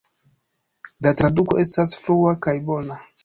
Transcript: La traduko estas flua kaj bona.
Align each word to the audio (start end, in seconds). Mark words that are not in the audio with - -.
La 1.07 1.11
traduko 1.19 1.59
estas 1.65 1.95
flua 2.05 2.35
kaj 2.47 2.57
bona. 2.71 2.99